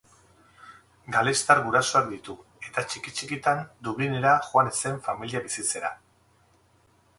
[1.15, 2.37] Galestar gurasoak ditu,
[2.69, 5.95] eta txiki-txikitan Dublinera joan zen familia bizitzera.